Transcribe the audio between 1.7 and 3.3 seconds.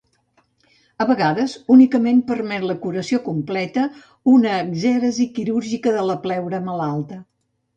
únicament permet la curació